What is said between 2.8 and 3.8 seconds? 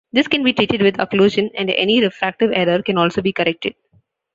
can also be corrected.